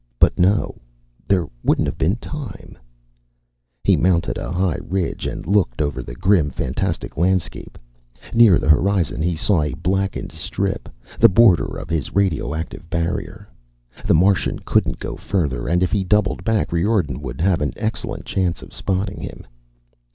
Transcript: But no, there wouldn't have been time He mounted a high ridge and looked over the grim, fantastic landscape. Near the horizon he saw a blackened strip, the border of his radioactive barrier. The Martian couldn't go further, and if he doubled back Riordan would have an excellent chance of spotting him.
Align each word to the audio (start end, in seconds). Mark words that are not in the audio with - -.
But 0.17 0.39
no, 0.39 0.79
there 1.27 1.45
wouldn't 1.63 1.85
have 1.87 1.99
been 1.99 2.15
time 2.15 2.75
He 3.83 3.95
mounted 3.95 4.35
a 4.35 4.51
high 4.51 4.79
ridge 4.81 5.27
and 5.27 5.45
looked 5.45 5.79
over 5.79 6.01
the 6.01 6.15
grim, 6.15 6.49
fantastic 6.49 7.17
landscape. 7.17 7.77
Near 8.33 8.57
the 8.57 8.67
horizon 8.67 9.21
he 9.21 9.35
saw 9.35 9.61
a 9.61 9.75
blackened 9.75 10.31
strip, 10.31 10.89
the 11.19 11.29
border 11.29 11.77
of 11.77 11.87
his 11.91 12.15
radioactive 12.15 12.89
barrier. 12.89 13.47
The 14.03 14.15
Martian 14.15 14.57
couldn't 14.65 14.97
go 14.97 15.15
further, 15.17 15.67
and 15.67 15.83
if 15.83 15.91
he 15.91 16.03
doubled 16.03 16.43
back 16.43 16.71
Riordan 16.73 17.21
would 17.21 17.39
have 17.39 17.61
an 17.61 17.71
excellent 17.77 18.25
chance 18.25 18.63
of 18.63 18.73
spotting 18.73 19.21
him. 19.21 19.45